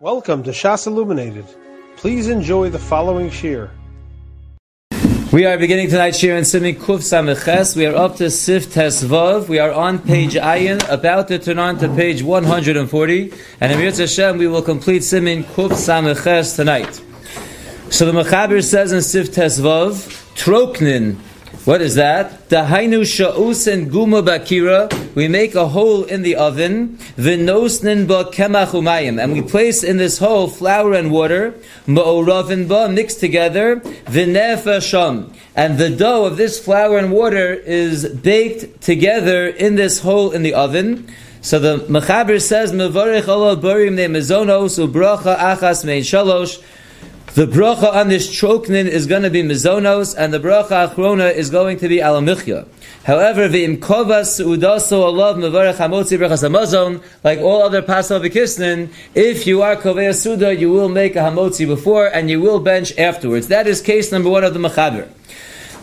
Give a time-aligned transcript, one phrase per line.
[0.00, 1.44] Welcome to Shas Illuminated.
[1.96, 3.68] Please enjoy the following shir.
[5.32, 7.74] We are beginning tonight's shir in Simin Kuf Sameches.
[7.74, 9.48] We are up to Sif Tesvav.
[9.48, 13.32] We are on page Ayin, about to turn on to page 140.
[13.60, 17.02] And in Mirz Hashem, we will complete Simin Kuf Sameches tonight.
[17.90, 19.90] So the Mechaber says in Sif Tesvav,
[20.36, 21.16] Troknin,
[21.64, 22.48] what is that?
[22.48, 24.88] Dahainu sha'us and guma bakira.
[25.14, 26.98] We make a hole in the oven.
[27.16, 29.22] V'nosnin ba kemach umayim.
[29.22, 31.54] And we place in this hole flour and water.
[31.86, 33.76] Ma'oravin ba, mixed together.
[34.06, 35.32] V'nefa sham.
[35.54, 40.42] And the dough of this flour and water is baked together in this hole in
[40.42, 41.08] the oven.
[41.40, 46.62] So the Mechaber says, Mevarich Allah barim ne mezonos ubracha achas mein shalosh.
[47.38, 51.50] The bracha on this troknin is going to be mizonos, and the bracha achrona is
[51.50, 52.66] going to be alamichya.
[53.04, 59.46] However, the imkovas udaso alav mevarech hamotzi brachas hamazon, like all other pasal v'kisnin, if
[59.46, 63.46] you are kovei suda, you will make a hamotzi before, and you will bench afterwards.
[63.46, 65.06] That is case number one of the mechaber.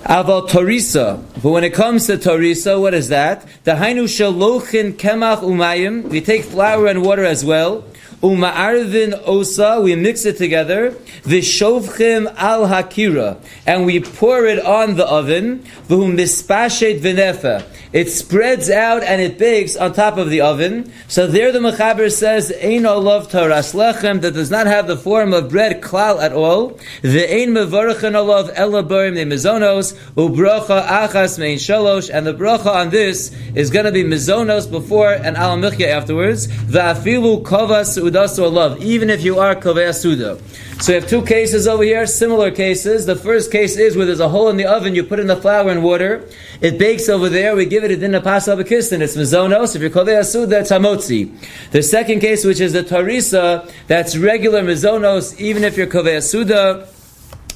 [0.04, 1.24] Aval Torisa.
[1.42, 3.48] But when it comes to Torisa, what is that?
[3.64, 6.10] The Hainu Shalochin Kemach Umayim.
[6.10, 7.86] We take flour and water as well.
[8.22, 10.92] Uma'arvin osa, we mix it together.
[11.24, 15.60] Vishovchim al hakira, and we pour it on the oven.
[15.88, 17.66] V'hu mispashet v'nefa.
[17.96, 20.92] It spreads out and it bakes on top of the oven.
[21.08, 25.32] So there the Mechaber says, Ein olav taras lechem, that does not have the form
[25.32, 26.72] of bread klal at all.
[27.04, 32.90] Ve'ein mevarachin olav ela barim ne mizonos, ubracha achas mein shalosh, and the bracha on
[32.90, 36.48] this is going to be mizonos before and alamichya afterwards.
[36.48, 40.40] Ve'afilu kovas udasu olav, even if you are kovei suda.
[40.82, 43.06] So we have two cases over here, similar cases.
[43.06, 45.36] The first case is where there's a hole in the oven, you put in the
[45.36, 46.28] flour and water,
[46.62, 49.90] it bakes over there, we give it a dinner pasa b'kistin, it's mizonos, if you're
[49.90, 51.32] kovei asud, that's hamotzi.
[51.72, 56.92] The second case, which is the tarisa, that's regular mizonos, even if you're kovei asuda,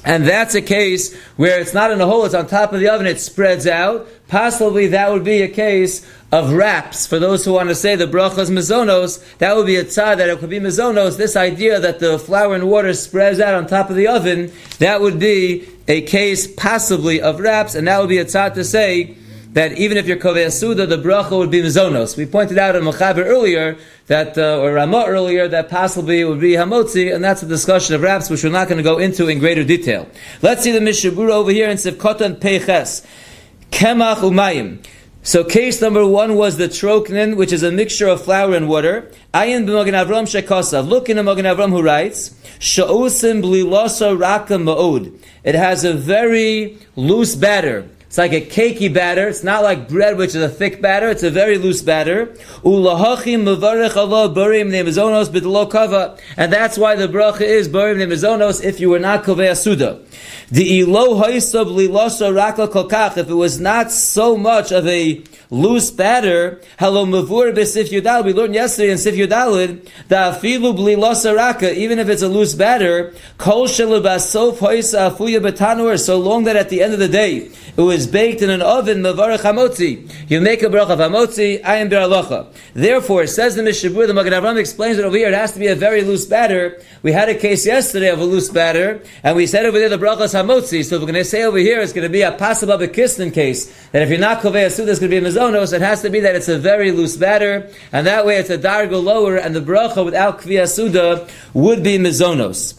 [0.02, 2.88] and that's a case where it's not in a hole, it's on top of the
[2.88, 4.08] oven, it spreads out.
[4.30, 7.04] Possibly that would be a case of wraps.
[7.04, 10.28] For those who want to say the brachas mizonos, that would be a tzad that
[10.28, 11.18] it could be mizonos.
[11.18, 15.00] This idea that the flour and water spreads out on top of the oven, that
[15.00, 19.16] would be a case possibly of wraps, and that would be a tzad to say
[19.54, 22.16] that even if you're suda, the bracha would be mizonos.
[22.16, 26.38] We pointed out in Mechaber earlier that, uh, or Ramah earlier, that possibly it would
[26.38, 29.26] be hamotzi, and that's a discussion of wraps, which we're not going to go into
[29.26, 30.08] in greater detail.
[30.40, 33.04] Let's see the Mishabura over here in Sivkotan Peiches.
[33.70, 34.84] Kemach umayim.
[35.22, 39.10] So case number one was the troknin, which is a mixture of flour and water.
[39.34, 40.88] Ayin b'mogen Avram shekosav.
[40.88, 45.18] Look in the Mogen Avram who writes, Sha'osim blilasa raka ma'od.
[45.44, 47.86] It has a very loose batter.
[48.10, 49.28] It's like a cakey batter.
[49.28, 51.10] It's not like bread, which is a thick batter.
[51.10, 52.22] It's a very loose batter.
[52.64, 52.84] And
[56.52, 60.00] that's why the bracha is barim nemizonos if you were not kovei suda.
[60.50, 63.16] The ilo ha'isab lilasa raka kolkach.
[63.16, 68.24] If it was not so much of a loose batter, hello mavur b'sif yudal.
[68.24, 71.76] We learned yesterday in sif yudalid the afilu blilasa raka.
[71.76, 75.98] Even if it's a loose batter, kol shelabasof ha'isa afuya betanur.
[75.98, 78.98] So long that at the end of the day it was baked in an oven,
[78.98, 80.10] mavarach hamotzi.
[80.30, 82.52] You make a bracha of hamotzi, I am beralacha.
[82.74, 85.66] Therefore, says the Mishabur, the Magen Avram explains it over here, it has to be
[85.66, 86.80] a very loose batter.
[87.02, 89.98] We had a case yesterday of a loose batter, and we said over there the
[89.98, 92.92] bracha hamotzi, so we're going to say over here it's going to be a pasabah
[92.92, 96.02] case, that if you're not kovei asud, it's going to be a mizonos, it has
[96.02, 99.36] to be that it's a very loose batter, and that way it's a dargo lower,
[99.36, 102.78] and the bracha without kvi asuda would be mizonos.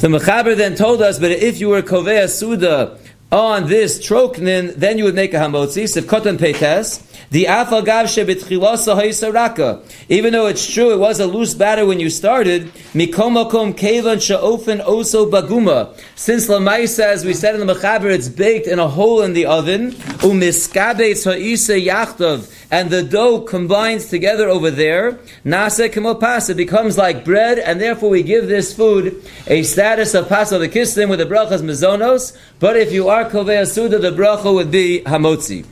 [0.00, 2.98] The Mechaber then told us, but if you were kovei asuda,
[3.30, 7.02] on this troknin, then you would make a hamotzi, sivkotan peites,
[7.32, 9.82] the afagav haisaraka.
[10.10, 14.84] Even though it's true, it was a loose batter when you started, mikomakom kevan sha'ofen
[14.84, 15.98] oso baguma.
[16.14, 19.46] Since lamaisa, as we said in the mechaber, it's baked in a hole in the
[19.46, 25.12] oven, umiskabetz ha'isa yachtov, and the dough combines together over there,
[25.42, 30.28] nasa kemopas, it becomes like bread, and therefore we give this food a status of
[30.28, 34.52] pasa the kislim with the brachas mezonos, but if you are kovei suda, the bracha
[34.52, 35.64] would be hamotzi.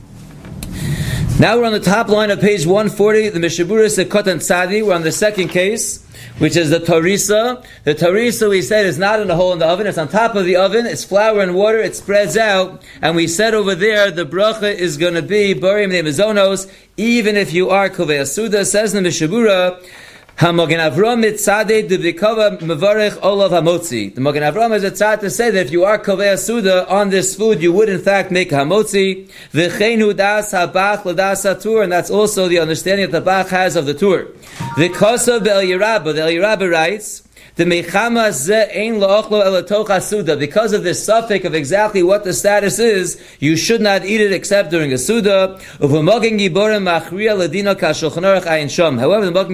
[1.41, 4.85] Now we're on the top line of page 140, the Mishabura Sekotan Tzadi.
[4.85, 6.05] We're on the second case,
[6.37, 7.65] which is the Tarisa.
[7.83, 9.87] The Tarisa, we said, is not in a hole in the oven.
[9.87, 10.85] It's on top of the oven.
[10.85, 11.79] It's flour and water.
[11.79, 12.83] It spreads out.
[13.01, 17.53] And we said over there, the bracha is going to be Barim Nemazonos, even if
[17.53, 18.63] you are Kovei Suda.
[18.63, 19.83] Says the Mishabura,
[20.37, 24.15] Hamogen Avram mitzadeh debikava mevarech olav hamotzi.
[24.15, 27.11] The Mogen Avram is a tzad to say that if you are kovei suda on
[27.11, 29.29] this food, you would in fact make hamotzi.
[29.53, 33.85] V'cheinu das habach l'das hatur, and that's also the understanding that the Bach has of
[33.85, 34.29] the Tur.
[34.77, 37.21] The kosa be'el Yerabba, the El Yerabba writes,
[37.55, 40.39] the mechama ze ein la'ochlo elatoch.
[40.39, 44.31] Because of this suffix of exactly what the status is, you should not eat it
[44.31, 45.59] except during a suda.
[45.79, 46.39] However, the mogin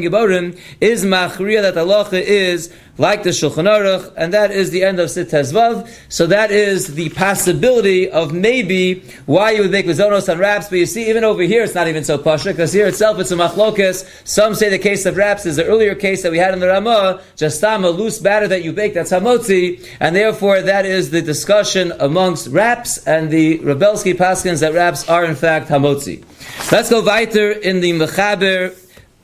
[0.03, 4.83] giborim is machriya that the halacha is like the Shulchan Aruch, and that is the
[4.83, 5.87] end of Sit Tezvav.
[6.09, 10.79] So that is the possibility of maybe why you would make Mizonos on wraps, but
[10.79, 13.35] you see, even over here, it's not even so pasha, because here itself it's a
[13.35, 14.03] machlokas.
[14.27, 16.67] Some say the case of wraps is the earlier case that we had in the
[16.67, 21.21] Ramah, just a loose batter that you bake, that's hamotzi, and therefore that is the
[21.21, 26.23] discussion amongst wraps and the Rebelsky Paskins that wraps are in fact hamotzi.
[26.71, 28.77] Let's go weiter in the Mechaber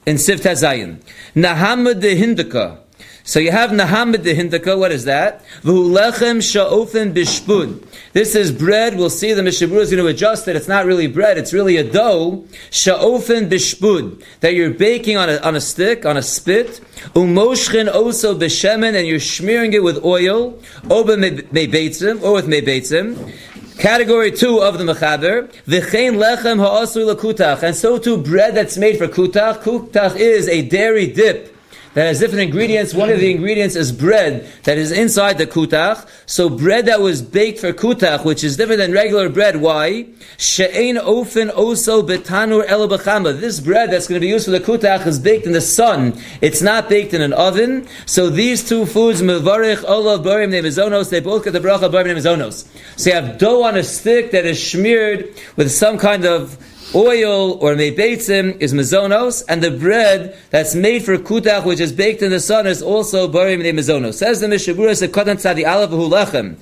[0.05, 1.01] in Sif Tazayin.
[1.35, 2.79] Nahamad de Hindaka.
[3.25, 5.45] So you have Nahamid the Hindaka, what is that?
[5.61, 7.87] V'hulechem sha'ofen bishpud.
[8.11, 11.07] This is bread, we'll see the Mishabura is going to adjust it, it's not really
[11.07, 16.05] bread, it's really a dough, sha'ofen bishpud, that you're baking on a, on a stick,
[16.05, 16.81] on a spit,
[17.15, 20.59] umoshchen also b'shemen, and you're smearing it with oil,
[20.89, 23.33] oba mebeitzim, or with mebeitzim,
[23.77, 28.97] Category two of the mechaber, v'chein lechem ha'asu lekutach, and so too bread that's made
[28.97, 29.63] for kutach.
[29.63, 31.52] Kutach is a dairy dip
[31.93, 32.93] that has different ingredients.
[32.93, 36.07] One of the ingredients is bread that is inside the kutach.
[36.25, 39.57] So bread that was baked for kutach, which is different than regular bread.
[39.57, 40.07] Why?
[40.37, 42.87] She'ein ofen oso betanur el
[43.33, 46.19] This bread that's going to be used for the kutach is baked in the sun.
[46.41, 47.87] It's not baked in an oven.
[48.05, 52.67] So these two foods, mevarich olav barim nemizonos, they both get the bracha barim nemizonos.
[52.99, 56.57] So you have dough on a stick that is smeared with some kind of
[56.95, 62.21] oil or mebeitzim is mezonos, and the bread that's made for kutach, which is baked
[62.21, 64.15] in the sun, is also barim mezonos.
[64.15, 66.57] Says the Mishabura, Sekatan Tzadi Alav.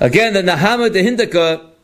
[0.00, 1.75] Again, the Nahama the Hindaka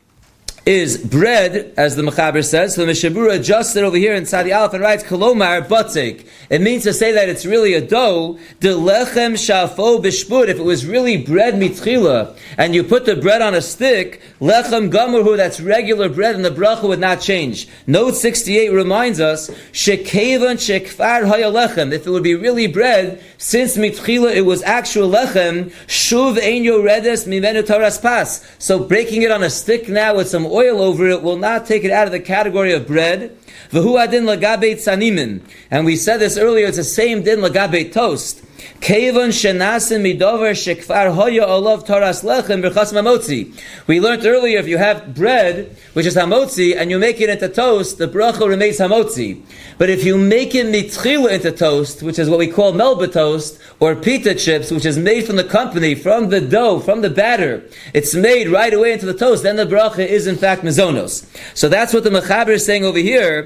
[0.65, 2.75] is bread, as the Mechaber says.
[2.75, 6.25] So the Mishabura adjusted over here in Sadi Aleph and writes, Kolomar Batzik.
[6.49, 8.39] It means to say that it's really a dough.
[8.61, 10.47] De lechem shafo bishpud.
[10.47, 14.89] If it was really bread mitchila, and you put the bread on a stick, lechem
[14.89, 17.67] gamurhu, that's regular bread, and the bracha would not change.
[17.85, 21.91] Note 68 reminds us, shekevan shekfar haya lechem.
[21.91, 27.27] If it would be really bread, since mitchila it was actual lechem, shuv ein yoredes
[27.27, 28.45] mimenu taras pas.
[28.59, 31.83] So breaking it on a stick now with some oil over it will not take
[31.83, 33.37] it out of the category of bread.
[33.71, 35.41] V'hu adin lagabe tzanimin.
[35.71, 38.43] And we said this earlier, it's the same din lagabe toast.
[38.79, 43.53] Kevon shenasim midover shekfar hoya olav taras lechem b'chas mamotzi.
[43.87, 47.49] We learned earlier if you have bread, which is hamotzi, and you make it into
[47.49, 49.41] toast, the bracha remains hamotzi.
[49.77, 53.59] But if you make it mitchila into toast, which is what we call melba toast,
[53.79, 57.63] or pita chips, which is made from the company, from the dough, from the batter,
[57.93, 61.25] it's made right away into the toast, then the bracha is in fact mezonos.
[61.57, 63.42] So that's what the Mechaber is saying over here,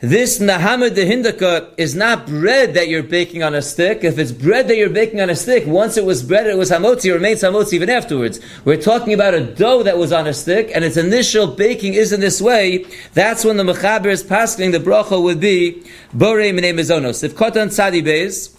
[0.00, 4.04] this Nahamad the Hindaka is not bread that you're baking on a stick.
[4.04, 6.70] If it's bread that you're baking on a stick, once it was bread, it was
[6.70, 8.38] hamotzi, it remains hamotzi even afterwards.
[8.66, 12.12] We're talking about a dough that was on a stick, and its initial baking is
[12.12, 12.84] in this way.
[13.14, 15.82] That's when the Mechaber is passing, the bracha would be
[16.12, 17.24] Bore Minei Mizonos.
[17.24, 18.54] If Kotan Tzadi Beis,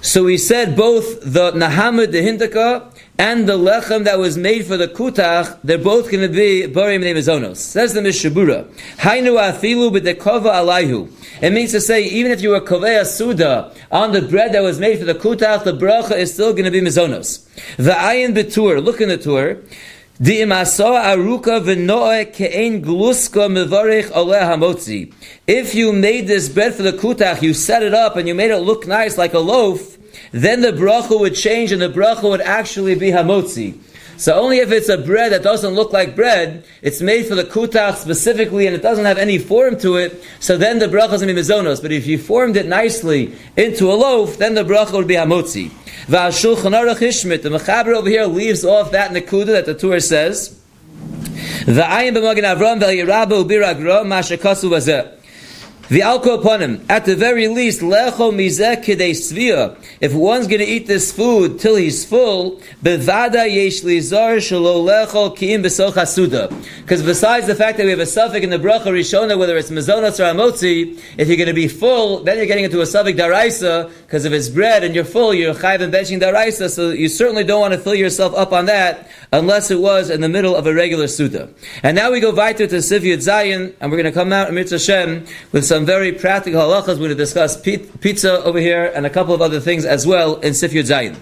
[0.00, 4.76] so we said both the Nahamad the Hindaka and the lechem that was made for
[4.76, 7.56] the kutach, they're both going to be barim neimazonos.
[7.56, 8.64] Says the Mishabura.
[8.98, 11.10] Hainu afilu b'dekova alayhu.
[11.40, 14.78] It means to say, even if you were kovea suda on the bread that was
[14.78, 17.46] made for the kutach, the bracha is still going to be mizonos.
[17.76, 19.62] The ayin betur, look in the Tur.
[24.48, 25.12] Hamotzi.
[25.46, 28.50] If you made this bread for the kutach, you set it up and you made
[28.50, 29.95] it look nice like a loaf,
[30.42, 33.78] then the bracha would change and the bracha would actually be hamotzi.
[34.18, 37.44] So only if it's a bread that doesn't look like bread, it's made for the
[37.44, 41.22] kutach specifically, and it doesn't have any form to it, so then the bracha is
[41.22, 41.82] going to be mizonos.
[41.82, 45.70] But if you formed it nicely into a loaf, then the bracha would be hamotzi.
[46.06, 50.58] The mechaber over here leaves off that nekuda that the Torah says.
[51.66, 55.12] The ayin b'magen avram v'yirabu biragra masha kasu v'zeh.
[55.88, 56.84] The alcohol upon him.
[56.88, 59.76] At the very least, lecho mizeh kidei svia.
[60.00, 65.62] If one's going to eat this food till he's full, bevada yesh shelo lecho kiim.
[65.66, 69.70] Because besides the fact that we have a suffix in the bracha rishona, whether it's
[69.70, 73.18] mezonos or amotzi, if you're going to be full, then you're getting into a suffix
[73.18, 77.08] daraisa, because if it's bread and you're full, you're chayv and benching daraisa, so you
[77.08, 80.56] certainly don't want to fill yourself up on that, unless it was in the middle
[80.56, 81.48] of a regular suda.
[81.82, 84.66] And now we go weiter to Siviyat Zayin, and we're going to come out, Amir
[84.68, 86.94] Hashem, with some some very practical halachas.
[86.94, 90.36] We're going to discuss pizza over here and a couple of other things as well
[90.36, 91.16] in Sif Yud Zayin.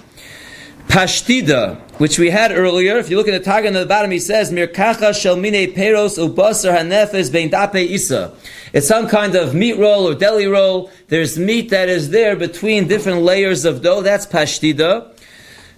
[0.87, 2.97] Pashtida, which we had earlier.
[2.99, 6.25] If you look at the tag on the bottom, he says, Mirkacha shel mine peros
[6.25, 8.33] ubasar hanefes bein dape isa.
[8.73, 10.89] It's some kind of meat roll or deli roll.
[11.09, 14.03] There's meat that is there between different layers of dough.
[14.03, 15.14] That's pashtida.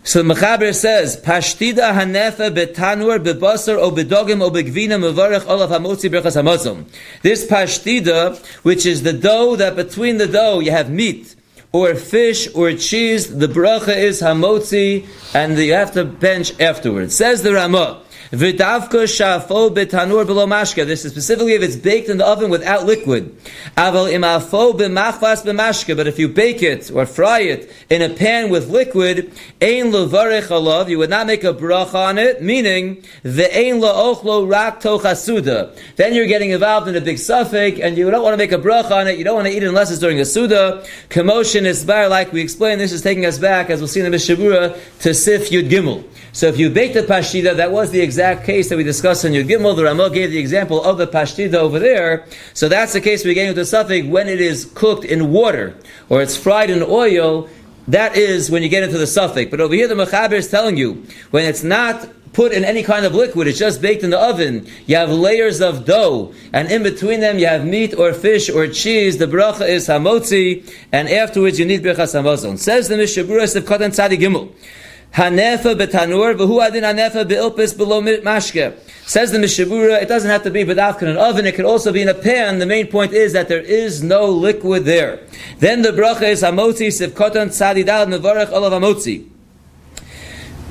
[0.07, 6.09] So the Mechaber says, Pashtida hanefa betanur bebasar o bedogim o begvina mevarech olav hamotzi
[6.09, 6.85] berchas hamazon.
[7.23, 11.35] This pashtida, which is the dough that between the dough you have meat,
[11.73, 17.17] or fish, or cheese, the bracha is hamotzi, and you have to bench afterwards.
[17.17, 20.85] Says the Ramah, V'davka shafo betanur below mashka.
[20.87, 23.37] This is specifically if it's baked in the oven without liquid.
[23.77, 25.97] Aval imafo b'machvas b'mashka.
[25.97, 30.49] But if you bake it or fry it in a pan with liquid, ein levarech
[30.49, 30.89] alav.
[30.89, 32.43] You would not make a bracha on it.
[32.43, 35.79] Meaning the ein laochlo rak tochasuda.
[35.97, 38.59] Then you're getting involved in a big suffix, and you don't want to make a
[38.59, 39.19] bracha on it.
[39.19, 40.85] You don't want to eat it unless it's during a suda.
[41.11, 42.81] Commotion is bar, like we explained.
[42.81, 46.05] This is taking us back, as we'll see in the Mishabura, to Sif Yud Gimel.
[46.33, 49.33] So if you bake the pashtida, that was the exact case that we discussed in
[49.33, 49.77] Yud Gimel.
[49.77, 52.27] The Ramah gave the example of the pashtida over there.
[52.55, 55.77] So that's the case we get into suffix when it is cooked in water
[56.09, 57.49] or it's fried in oil.
[57.89, 59.51] That is when you get into the suffix.
[59.51, 63.07] But over here, the Mechaber is telling you when it's not put in any kind
[63.07, 64.67] of liquid, it's just baked in the oven.
[64.87, 68.67] You have layers of dough, and in between them you have meat or fish or
[68.69, 69.17] cheese.
[69.17, 72.59] The bracha is hamotzi, and afterwards you need brachas hamazon.
[72.59, 74.53] Says the Mishabura of Katan Tzadi Gimel.
[75.17, 78.77] Hanefa betanur, v'hu adin hanefa be'ilpis below mashke.
[79.07, 82.03] Says the Mishabura, it doesn't have to be in an oven, it can also be
[82.03, 82.59] in a pan.
[82.59, 85.21] The main point is that there is no liquid there.
[85.59, 89.36] Then the bracha is hamotzi sivkotan tzadidal mevarech olav hamotzi.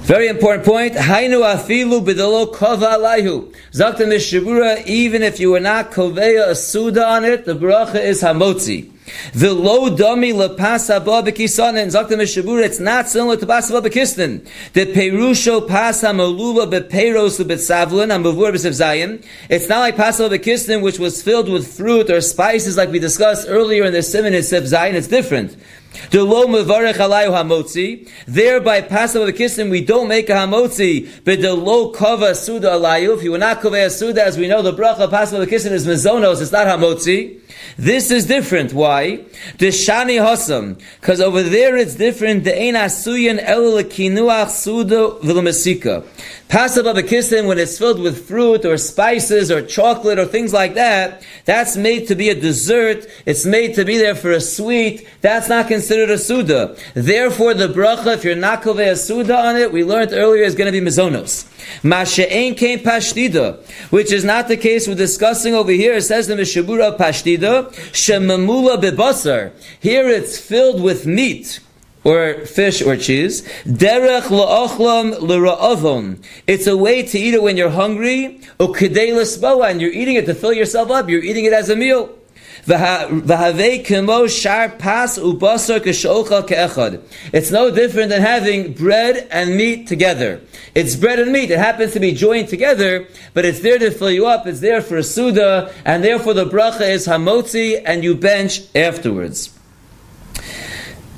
[0.06, 0.94] Very important point.
[0.94, 3.52] Hainu afilu b'dalo kova alayhu.
[3.72, 8.22] Zakta Mishabura, even if you were not koveya a suda on it, the bracha is
[8.22, 8.92] hamotzi.
[9.34, 12.64] The low dummy lepas haba bekisanin zakta mishabur.
[12.64, 14.48] It's not similar to pas haba bekisnin.
[14.74, 19.26] The perusho pas hamalula beperos ubetsavlin amavur besevzayim.
[19.50, 23.00] It's not like pas haba bekisnin, which was filled with fruit or spices, like we
[23.00, 24.94] discussed earlier in the simon sevzayin.
[24.94, 25.58] It's different.
[26.12, 28.10] The lo mevarech alayu hamotzi.
[28.28, 33.18] There by Passover kissim we don't make a hamotzi, but the lo kava suda alayu.
[33.18, 36.42] If you were not kaveh suda, as we know, the bracha Passover kissim is mezonos.
[36.42, 37.40] It's not hamotzi.
[37.78, 38.74] This is different.
[38.74, 39.26] Why?
[39.58, 42.44] The shani hasam, because over there it's different.
[42.44, 45.20] The ein asuyan el lekinuach suda
[46.48, 51.24] Passover bekissim, when it's filled with fruit or spices or chocolate or things like that,
[51.44, 53.08] that's made to be a dessert.
[53.26, 55.08] It's made to be there for a sweet.
[55.22, 56.78] That's not considered a suda.
[56.94, 60.54] Therefore, the bracha, if you're not kovei a suda on it, we learned earlier is
[60.54, 61.52] going to be mizonos.
[61.82, 63.60] Masha'en came pashtida,
[63.92, 65.96] which is not the case we're discussing over here.
[65.96, 69.52] It says the Mishabura pashtida, shemamula bebasar.
[69.80, 71.60] Here it's filled with meat
[72.06, 73.42] or fish or cheese.
[73.66, 76.24] Derech la'ochlam l'ra'avon.
[76.48, 78.40] It's a way to eat it when you're hungry.
[78.60, 81.10] Ukidei l'sboa, and you're eating it to fill yourself up.
[81.10, 82.16] You're eating it as a meal.
[82.68, 82.80] It's
[87.52, 90.42] no different than having bread and meat together.
[90.74, 91.52] It's bread and meat.
[91.52, 94.48] It happens to be joined together, but it's there to fill you up.
[94.48, 99.52] It's there for a suda, and therefore the bracha is hamotzi, and you bench afterwards.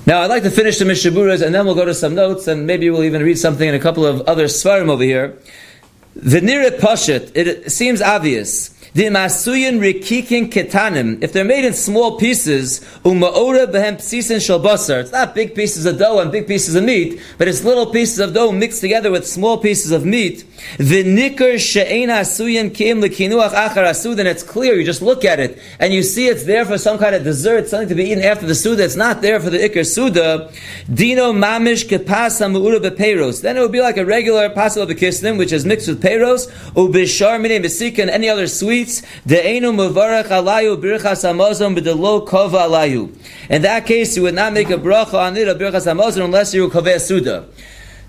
[0.07, 2.65] Now, I'd like to finish the Mishaburas, and then we'll go to some notes, and
[2.65, 5.37] maybe we'll even read something in a couple of other Svarim over here.
[6.15, 12.17] The Nirit Pashat, it seems obvious the masuyin rikikin ketanim, if they're made in small
[12.17, 15.01] pieces, umaora behem psisin shalbasar.
[15.01, 18.17] It's not big pieces of dough and big pieces of meat, but it's little pieces
[18.17, 20.45] of dough mixed together with small pieces of meat.
[20.79, 24.73] The nikar she'ein asuyin kim lekinuach achar asud, then it's clear.
[24.73, 27.67] You just look at it and you see it's there for some kind of dessert,
[27.67, 28.83] something to be eaten after the suda.
[28.83, 30.51] It's not there for the ikar suda.
[30.91, 33.43] Dino mamish kepasa mu'ura beperos.
[33.43, 37.39] Then it would be like a regular pasal bekisnim, which is mixed with peros, ubishar
[37.39, 38.86] mine mesika and any other sweet
[42.53, 43.17] Alayu.
[43.49, 46.53] In that case, you would not make a bracha on it, a birchas hamazon, unless
[46.53, 47.47] you koveh suda.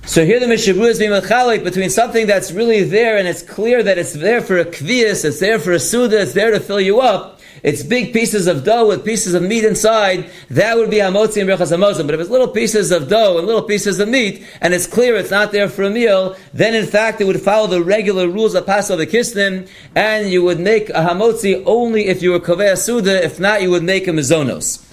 [0.04, 3.82] So here the Mishabur is being mechalik between something that's really there and it's clear
[3.82, 6.80] that it's there for a kvias, it's there for a suda, it's there to fill
[6.80, 10.96] you up, it's big pieces of dough with pieces of meat inside, that would be
[10.96, 12.06] hamotzi and brechas hamozim.
[12.06, 15.16] But if it's little pieces of dough and little pieces of meat, and it's clear
[15.16, 18.54] it's not there for a meal, then in fact it would follow the regular rules
[18.54, 23.22] of Passover Kisnim, and you would make a hamotzi only if you were kovei suda,
[23.24, 24.87] if not you would make a mizonos.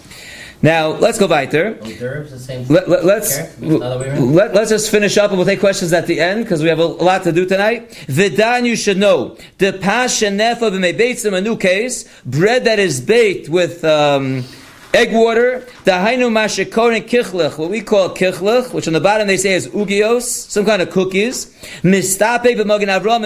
[0.66, 1.78] Now let's go weiter.
[2.70, 6.44] Let, let, let's let, us just finish up and we'll take questions at the end
[6.44, 7.92] because we have a lot to do tonight.
[8.08, 11.38] Vidan, you should know the pashanefa b'meibeitzim.
[11.38, 13.86] A new case, bread that is baked with.
[13.86, 14.44] Um,
[14.96, 19.54] egg water, Dahainu mashikorin kichlich, what we call kichlich, which on the bottom they say
[19.54, 21.46] is ugios, some kind of cookies.
[21.84, 23.22] Mistape b'mogen avram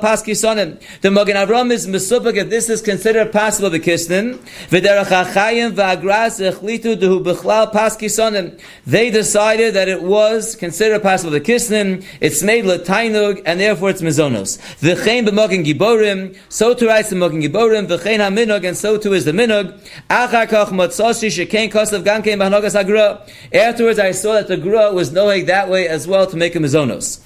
[0.00, 0.80] paski sonim.
[1.02, 4.38] The mogen avram is mesupik if this is considered possible b'kisnin.
[4.70, 7.22] V'derach achayim v'agras echlitu dehu
[7.70, 8.58] paski sonim.
[8.86, 12.02] They decided that it was considered possible kisnin.
[12.22, 14.58] It's made letainug and therefore it's mizonos.
[14.80, 16.34] V'chein b'mogen giborim.
[16.48, 17.88] So to writes the mogen giborim.
[17.88, 19.78] V'chein haminog and so too is the minog.
[20.08, 23.26] Achar kach matzosi shekein kos of Gamkein Bahanogas Agra.
[23.52, 26.58] Afterwards, I saw that the Gra was knowing that way as well to make a
[26.58, 27.20] Mizonos.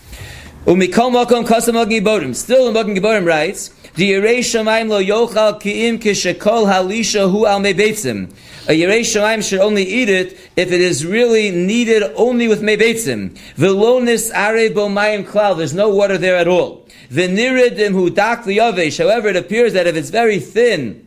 [0.67, 2.35] Umikol Makom Kasam Magin Giborim.
[2.35, 8.29] Still, Magin Giborim writes, the Yerei Shemaim lo yochal ki'im kishekol halisha hu al mebeitzim.
[8.67, 13.39] A Yerei Shemaim should only eat it if it is really needed only with mebeitzim.
[13.55, 15.57] Velonis are bo mayim klal.
[15.57, 16.85] There's no water there at all.
[17.09, 18.99] V'niridim hu dak liyavesh.
[18.99, 21.04] However, it appears that if it's very thin,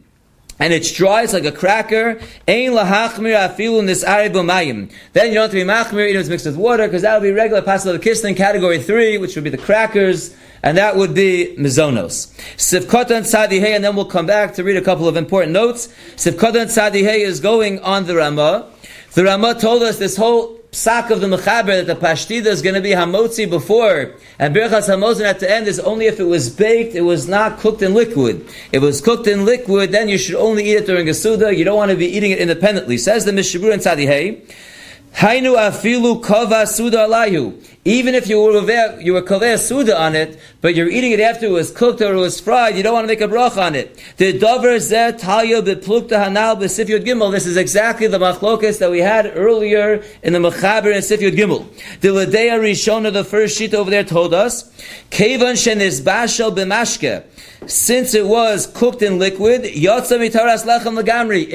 [0.59, 2.15] and it's dry, it's like a cracker.
[2.47, 4.91] Lahachmir afilu.
[5.13, 7.27] Then you don't have to be machmir, if it's mixed with water, because that would
[7.27, 11.13] be regular pasal of kistin category three, which would be the crackers, and that would
[11.13, 12.33] be mizonos.
[12.57, 15.89] Sivkotan tzadihei, and then we'll come back to read a couple of important notes.
[16.15, 18.71] Sivkotan tzadihei is going on the Ramah.
[19.13, 22.75] The Ramah told us this whole psak of the mechaber that the pashtida is going
[22.75, 26.49] to be hamotzi before, and birchas hamozin at the end is only if it was
[26.49, 28.45] baked, it was not cooked in liquid.
[28.71, 31.55] If it was cooked in liquid, then you should only eat it during a suda.
[31.55, 32.97] You don't want to be eating it independently.
[32.97, 34.53] Says the Mishabur and Tzadihei.
[35.15, 37.63] Hainu afilu kava suda alayu.
[37.85, 41.45] Even if you were you were kaveh suda on it, but you're eating it after
[41.45, 43.73] it was cooked or it was fried, you don't want to make a brach on
[43.73, 44.03] it.
[44.17, 47.31] The dover zeh talya beplukta hanal besifyud gimel.
[47.31, 51.65] This is exactly the machlokas that we had earlier in the mechaber and sifyud gimel.
[52.01, 54.69] The ladea rishona, the first sheet over there, told us
[55.09, 57.23] kevan shenis bashel b'mashke
[57.65, 59.65] since it was cooked in liquid.
[59.65, 59.73] It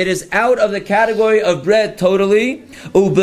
[0.09, 2.65] is out of the category of bread totally.
[2.95, 3.19] And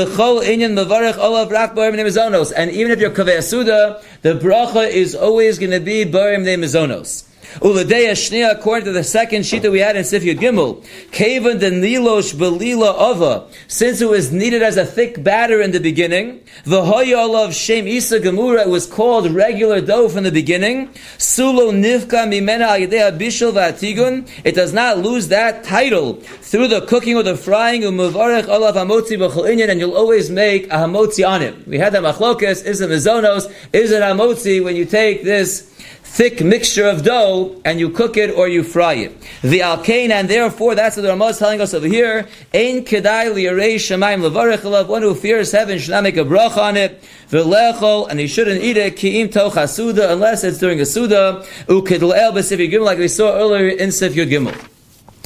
[2.72, 7.28] even if you're kaveh suda, the bracha is always going to be barim mizonos.
[7.56, 12.36] Uladeya according to the second sheet that we had in Sifyud Gimel, Kavan the Nilosh
[12.36, 17.36] Belila Ava, since it was needed as a thick batter in the beginning, the Hoyal
[17.36, 23.18] of Shem Isa Gemura was called regular dough from the beginning, Sulo Nivka Mimena Ayadea
[23.18, 26.16] Bishul Vatigun, it does not lose that title.
[26.16, 30.77] Through the cooking or the frying, Umuvarech Olav Hamotzi B'chol and you'll always make a
[30.77, 31.68] Hamotzi on it.
[31.68, 35.66] We had the Machlokas, is it Mizonos, is it Hamotzi, when you take this
[36.09, 39.22] thick mixture of dough and you cook it or you fry it.
[39.41, 42.27] The alkane, and therefore that's what the Ramah is telling us over here.
[42.53, 44.87] Ein kedai liyarei shemaim levarech.
[44.87, 47.01] One who fears heaven should not make a brach on it.
[47.29, 51.45] V'lechol, and he shouldn't eat it ki'im toch suda unless it's during a suda.
[51.67, 54.55] Ukedleel b'sif gimel, like we saw earlier in Sif Yud Gimel.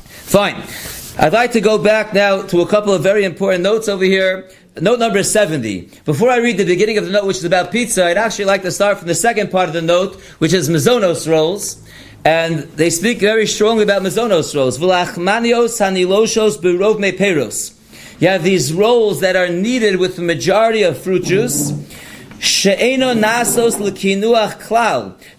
[0.06, 0.64] Fine.
[1.18, 4.50] I'd like to go back now to a couple of very important notes over here.
[4.82, 5.88] Note number 70.
[6.04, 8.64] Before I read the beginning of the note, which is about pizza, I'd actually like
[8.64, 11.88] to start from the second part of the note, which is Mizonos rolls.
[12.26, 14.80] And they speak very strongly about Mizonos rolls.
[18.20, 21.72] You have these rolls that are kneaded with the majority of fruit juice.
[22.40, 23.78] Nasos.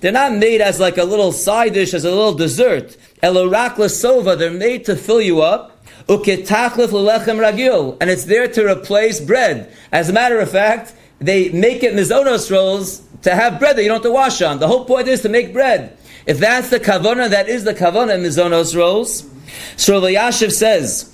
[0.01, 2.97] They're not made as like a little side dish, as a little dessert.
[3.21, 4.39] Sova.
[4.39, 5.74] They're made to fill you up
[6.09, 9.73] ragil, and it's there to replace bread.
[9.93, 13.89] As a matter of fact, they make it mizonos rolls to have bread that you
[13.89, 14.59] don't have to wash on.
[14.59, 15.97] The whole point is to make bread.
[16.27, 19.29] If that's the kavona, that is the kavona mizonos rolls.
[19.77, 21.14] So Yashiv says,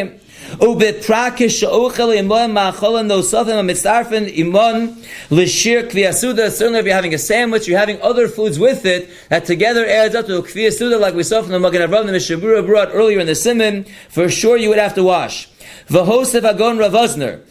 [0.01, 0.19] Mitzrayim.
[0.57, 4.97] Ubeprakish ochel imon ma'acholan nosafim mitzarfen imon
[5.29, 6.49] l'shir kviyasuda.
[6.51, 10.15] Certainly, if you're having a sandwich, you're having other foods with it that together adds
[10.15, 13.27] up to kviyasuda, like we saw from the Magen Avraham the Mishabura brought earlier in
[13.27, 13.85] the Simon.
[14.09, 15.47] For sure, you would have to wash.
[15.87, 17.41] V'hosev agon ravazner.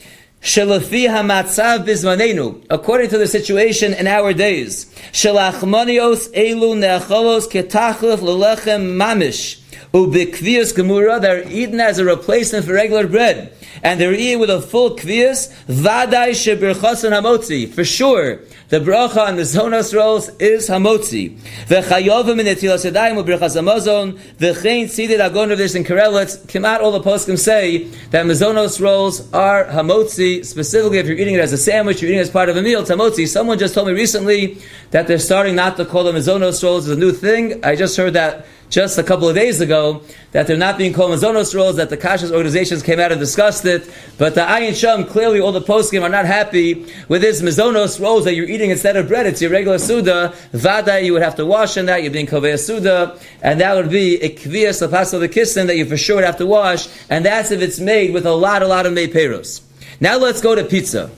[2.71, 9.60] According to the situation in our days, Shalachmanios elu neacholos ketachlif lelechem mamish.
[9.93, 13.53] Ubikvias gemura, they're eaten as a replacement for regular bread.
[13.83, 17.73] And they're eaten with a full kvias, vadai shebirchasan hamotzi.
[17.73, 21.39] For sure, the bracha on the zonos rolls is hamotzi.
[21.67, 26.93] V'chayovim in etilas yadayim u'birchas hamazon, v'chein tzidid agon of this in Karelitz, Kemat all
[26.93, 31.59] the poskim say that mazonos rolls are hamotzi, specifically if you're eating it as a
[31.59, 33.27] sandwich, you're eating it as part of a meal, it's hamotzi.
[33.27, 34.59] Someone just told me recently
[34.91, 37.65] that they're starting not to call them mazonos rolls as a new thing.
[37.65, 41.11] I just heard that just a couple of days ago that they're not being called
[41.11, 43.91] mazonos rolls, that the Kashas organizations came out and discussed it.
[44.17, 48.25] But the Ayin Sham, clearly all the postgame are not happy with this mazonos rolls
[48.25, 49.27] that you're eating instead of bread.
[49.27, 50.33] It's your regular Suda.
[50.53, 52.03] Vada, you would have to wash in that.
[52.03, 53.19] You're being Kovea Suda.
[53.43, 56.25] And that would be a Kviyas Lapas of the Kissin that you for sure would
[56.25, 56.89] have to wash.
[57.11, 59.63] And that's if it's made with a lot, a lot of made peros.
[59.99, 61.11] Now let's go to pizza.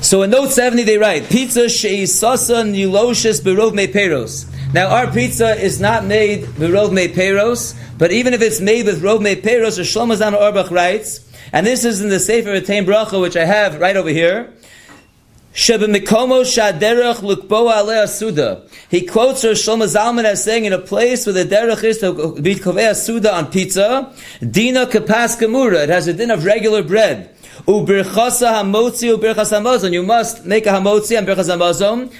[0.00, 4.48] So in note 70 they write, pizza she'isasa niloshis berov me peros.
[4.74, 9.02] Now our pizza is not made with rov peros, but even if it's made with
[9.02, 11.20] rov peros, Shlomo Zan Orbach writes,
[11.54, 14.52] and this is in the Sefer Retain Bracha, which I have right over here.
[15.54, 16.58] He quotes Rosh
[19.66, 23.34] Shlomo Zalman as saying, in a place where the derech is to be kovea suda
[23.34, 24.12] on pizza,
[24.48, 25.84] dina kapas gemura.
[25.84, 27.34] It has a din of regular bread.
[27.66, 29.92] Hamotzi.
[29.92, 32.10] You must make a hamotzi and birchas hamazon.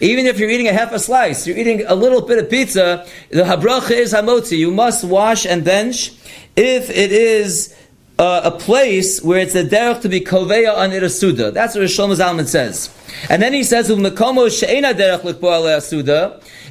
[0.00, 3.06] Even if you're eating a half a slice, you're eating a little bit of pizza,
[3.30, 4.58] the habracha is hamotzi.
[4.58, 6.12] You must wash and bench.
[6.56, 7.74] If it is
[8.20, 11.50] uh, a place where it's a derech to be koveya on it suda.
[11.50, 12.94] That's what Shlomo Zalman says.
[13.30, 13.88] And then he says.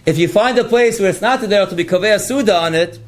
[0.05, 2.75] If you find a place where it's not the derech to be koveya suda on
[2.75, 2.99] it,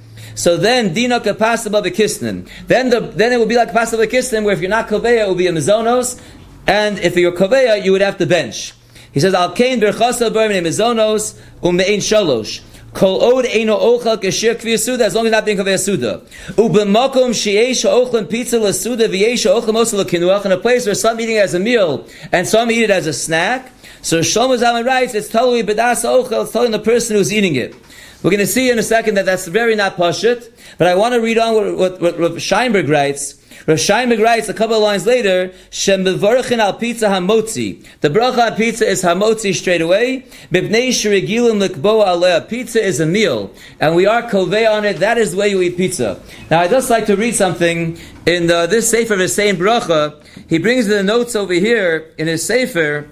[0.41, 2.49] so then dina kapasaba bekisnin.
[2.65, 5.27] Then the then it would be like pasaba bekisnin, where if you're not koveya, it
[5.29, 6.19] would be a mizonos,
[6.65, 8.73] and if you're koveya, you would have to bench.
[9.11, 14.79] He says, "Al kain berchasa b'rmei mizonos u'mein shalosh." Kol od eino ochal kashir kvi
[14.79, 16.21] suda as long as not being kaveh suda.
[16.53, 21.19] Ubemakom sheyesh ochlan pizza la suda v'yesh ochlan la kinuach in a place where some
[21.19, 23.71] eat it as a meal and some eat it as a snack.
[24.01, 27.75] So Shlomo Zalman writes, it's totally bedas ochel, it's telling the person who's eating it.
[28.23, 31.13] We're going to see in a second that that's very not pashut, but I want
[31.13, 33.41] to read on what, what, what, Scheinberg writes.
[33.67, 37.85] Rav Shaimek writes a couple of lines later, Shem bevarchin al pizza hamotzi.
[38.01, 40.25] The bracha on pizza is hamotzi straight away.
[40.51, 42.47] Bibnei shirigilim likbo aleh.
[42.49, 44.97] Pizza is a meal, and we are kovei on it.
[44.97, 46.19] That is the way you eat pizza.
[46.49, 50.23] Now, I'd just like to read something in the, this sefer of the same bracha.
[50.49, 53.11] He brings the notes over here in his sefer.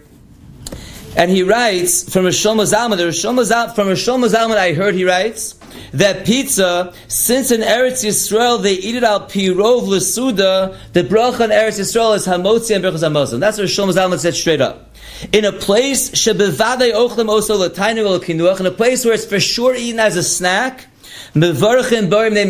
[1.15, 5.55] And he writes from Rishon Zalman, from Rishon Zalman I heard he writes,
[5.91, 11.49] that pizza, since in Eretz Yisrael they eat it al pirov lesuda, the bracha in
[11.49, 13.39] Eretz Yisrael is hamotzi and berachas hamazon.
[13.39, 14.95] That's what Shlomo Zalman said straight up.
[15.33, 19.75] In a place shebevadei ochlem l'tainu ol kinuach, in a place where it's for sure
[19.75, 20.87] eaten as a snack,
[21.33, 22.43] mevarchim barim ne.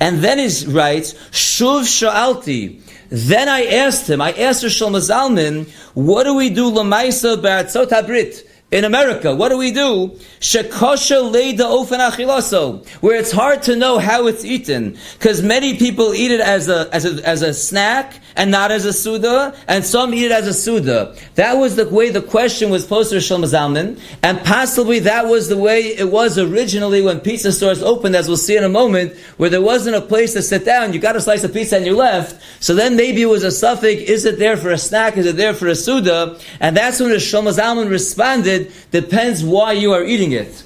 [0.00, 2.80] And then he writes, shuv sha'alti,
[3.10, 8.47] then I asked him, I asked Shlomo Zalman, what do we do lamaisa ba'atzot habrit?
[8.70, 10.08] In America, what do we do?
[10.40, 16.30] Shekosha leida ofen where it's hard to know how it's eaten, because many people eat
[16.30, 20.12] it as a, as a as a snack and not as a suda, and some
[20.12, 21.16] eat it as a suda.
[21.36, 25.48] That was the way the question was posed to Shlomo Zalman, and possibly that was
[25.48, 29.16] the way it was originally when pizza stores opened, as we'll see in a moment,
[29.38, 30.92] where there wasn't a place to sit down.
[30.92, 32.38] You got a slice of pizza and you left.
[32.62, 35.16] So then maybe it was a suffix: is it there for a snack?
[35.16, 36.38] Is it there for a suda?
[36.60, 38.57] And that's when Shlomo Zalman responded
[38.90, 40.64] depends why you are eating it.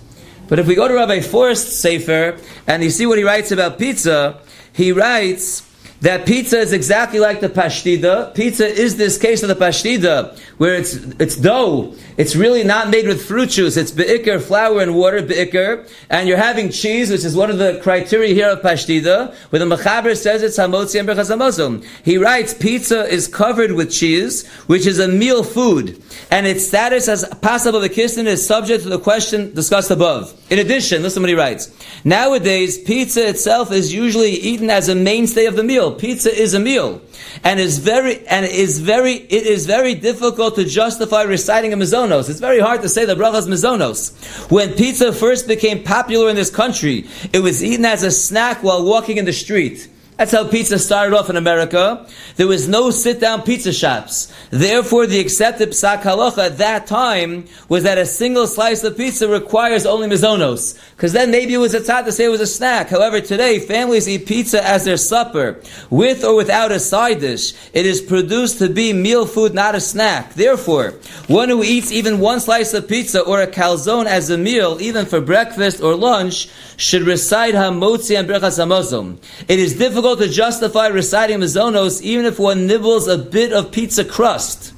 [0.48, 3.78] But if we go to Rabbi Forst Sefer and you see what he writes about
[3.78, 4.40] pizza,
[4.72, 5.62] he writes
[6.02, 8.34] that pizza is exactly like the pashtida.
[8.34, 11.94] Pizza is this case of the pashtida, where it's it's dough.
[12.16, 13.76] It's really not made with fruit juice.
[13.76, 15.88] It's be'ikr, flour and water, be'ikr.
[16.10, 19.76] And you're having cheese, which is one of the criteria here of pashtida, where the
[19.76, 24.98] Mechaber says it's hamotzi and berchas He writes, pizza is covered with cheese, which is
[24.98, 26.02] a meal food.
[26.30, 30.34] And its status as of a kistin is subject to the question discussed above.
[30.52, 31.74] In addition, listen what he writes.
[32.04, 35.94] Nowadays, pizza itself is usually eaten as a mainstay of the meal.
[35.94, 37.00] Pizza is a meal,
[37.42, 42.28] and is very and is very it is very difficult to justify reciting a mizonos.
[42.28, 44.12] It's very hard to say the brachas mizonos.
[44.50, 48.84] When pizza first became popular in this country, it was eaten as a snack while
[48.84, 49.88] walking in the street.
[50.22, 52.06] That's how pizza started off in America.
[52.36, 54.32] There was no sit-down pizza shops.
[54.50, 59.26] Therefore, the accepted psak halacha at that time was that a single slice of pizza
[59.26, 60.78] requires only mizonos.
[60.94, 62.90] Because then maybe it was a tzad to say it was a snack.
[62.90, 67.52] However, today, families eat pizza as their supper, with or without a side dish.
[67.72, 70.34] It is produced to be meal food, not a snack.
[70.34, 70.94] Therefore,
[71.26, 75.04] one who eats even one slice of pizza or a calzone as a meal, even
[75.04, 79.18] for breakfast or lunch, should recite Hamotzi and Berchas Hamazon.
[79.48, 84.04] It is difficult to justify reciting Mazonos even if one nibbles a bit of pizza
[84.04, 84.72] crust.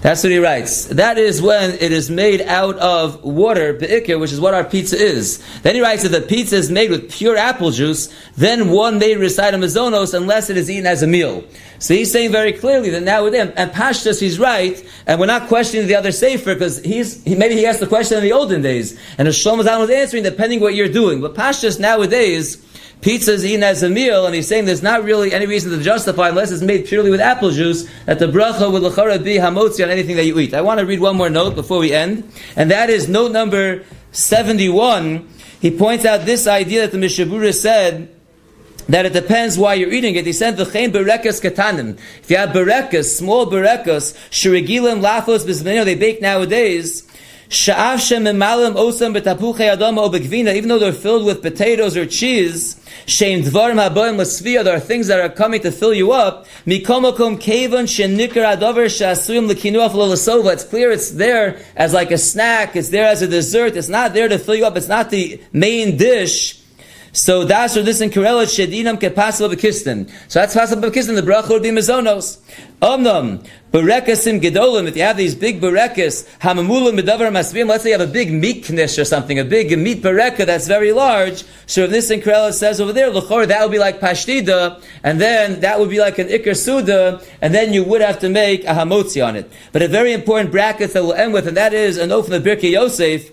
[0.00, 0.84] That's what he writes.
[0.86, 4.96] That is when it is made out of water, be'ikir, which is what our pizza
[4.96, 5.42] is.
[5.62, 9.16] Then he writes that the pizza is made with pure apple juice, then one may
[9.16, 11.42] recite a mazonos unless it is eaten as a meal.
[11.80, 15.88] So he's saying very clearly that nowadays, and Pashtus, he's right, and we're not questioning
[15.88, 18.98] the other Sefer, because he's, he, maybe he asked the question in the olden days,
[19.18, 21.20] and Shlomo Zalman was answering depending what you're doing.
[21.20, 22.64] But Pashtus nowadays,
[23.00, 25.82] pizza is eaten as a meal, and he's saying there's not really any reason to
[25.82, 29.84] justify, unless it's made purely with apple juice, that the bracha would lechara be hamotzi
[29.84, 30.54] on anything that you eat.
[30.54, 33.84] I want to read one more note before we end, and that is note number
[34.12, 35.28] 71.
[35.60, 38.14] He points out this idea that the Mishabura said,
[38.88, 40.24] that it depends why you're eating it.
[40.24, 45.94] He said, "V'chein berekas katanim." If you have berekas, small berekas, shirigilim lafos bizmenino, they
[45.94, 47.02] bake nowadays.
[47.50, 52.76] Sha'av shemimalim osam betapuchei adama even though they're filled with potatoes or cheese,
[53.06, 56.46] shein dvarim haboim lasvia, there are things that are coming to fill you up.
[56.66, 60.52] Mikomokom kevan shenikar adavar shasuyim lekinuaf lolasova.
[60.52, 64.12] It's clear it's there as like a snack, it's there as a dessert, it's not
[64.12, 66.57] there to fill you up, it's not the main dish.
[67.18, 70.08] So that's or this in Kirella Shedinam Kepasel Bekistin.
[70.28, 72.38] So that's Pasel Bekistin, the bracha would be Mizonos.
[72.80, 77.98] Omnam, Berekasim Gedolim, if you have these big berekas, Hamamulim Medavar Masvim, let's say you
[77.98, 81.42] have a big meat knish or something, a big meat bereka that's very large.
[81.66, 85.20] So if this in Kirella says over there, Lachor, that would be like Pashtida, and
[85.20, 88.62] then that would be like an Iker Suda, and then you would have to make
[88.62, 89.50] a Hamotzi on it.
[89.72, 92.40] But a very important bracket that we'll end with, and that is an oath from
[92.40, 93.32] the Birkei Yosef,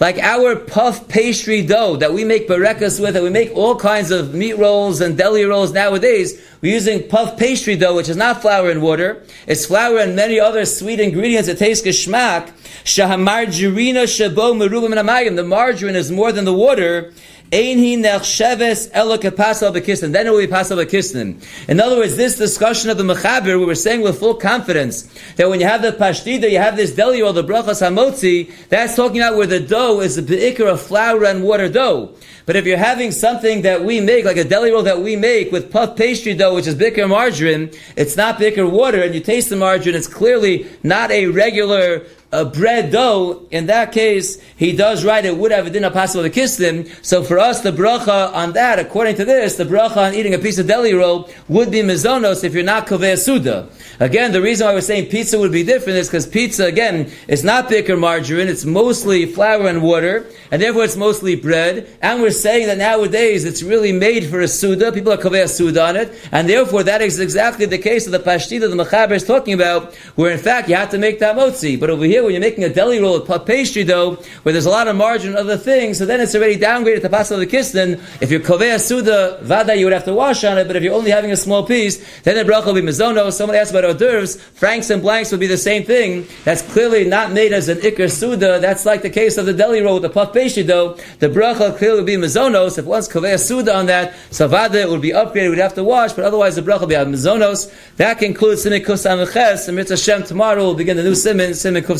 [0.00, 4.10] like our puff pastry dough that we make barekas with, that we make all kinds
[4.10, 8.42] of meat rolls and deli rolls nowadays, we're using puff pastry dough, which is not
[8.42, 9.22] flour and water.
[9.46, 12.50] It's flour and many other sweet ingredients that taste geschmack.
[12.84, 15.36] Shahamargarina shabo merubim amayim.
[15.36, 17.12] The margarine is more than the water.
[17.50, 20.12] Einhi nechsheves elo kepasal bekistin.
[20.12, 21.42] Then it will be pasal bekistin.
[21.66, 25.48] In other words, this discussion of the mechaber, we were saying with full confidence that
[25.48, 28.52] when you have the pashtida, you have this deli or the brachas hamotzi.
[28.68, 32.14] That's talking about where the dough is the beikar of flour and water dough.
[32.44, 35.50] But if you're having something that we make, like a deli roll that we make
[35.50, 39.50] with puff pastry dough, which is bicker margarine, it's not bicker water, and you taste
[39.50, 45.02] the margarine, it's clearly not a regular a bread dough, in that case, he does
[45.04, 46.84] write it would have a dinner possible to kiss them.
[47.00, 50.38] So for us, the bracha on that, according to this, the bracha on eating a
[50.38, 53.70] piece of deli roll would be mizonos if you're not koveh suda.
[53.98, 57.44] Again, the reason why we're saying pizza would be different is because pizza, again, is
[57.44, 61.88] not bicker margarine, it's mostly flour and water, and therefore it's mostly bread.
[62.02, 65.82] And we're saying that nowadays it's really made for a suda, people are koveh suda
[65.82, 69.24] on it, and therefore that is exactly the case of the pashtida the Mechaber is
[69.24, 71.80] talking about, where in fact you have to make that motzi.
[71.80, 74.70] But over here, when you're making a deli roll of pastry dough, where there's a
[74.70, 78.00] lot of margin and other things, so then it's already downgraded to pasal the kistin.
[78.20, 80.94] If you're koveh suda, vada, you would have to wash on it, but if you're
[80.94, 83.32] only having a small piece, then the bracha will be mizono.
[83.32, 86.26] Someone asked about hors d'oeuvres, franks and blanks would be the same thing.
[86.44, 88.58] That's clearly not made as an ikr suda.
[88.60, 90.96] That's like the case of the deli roll with the puff pastry dough.
[91.18, 92.78] The bracha clearly would be mizonos.
[92.78, 95.50] If one's koveh suda on that, savada would be upgraded.
[95.50, 97.72] We'd have to wash, but otherwise the bracha would be mizonos.
[97.96, 101.98] That concludes Simin Kuf And Mitzvah Shem tomorrow we'll begin the new Simin Kuf